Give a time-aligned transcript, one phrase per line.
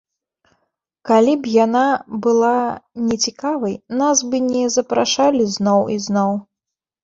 [1.09, 1.83] Калі б яна
[2.27, 2.55] была
[3.11, 6.33] нецікавай, нас бы не запрашалі зноў і зноў.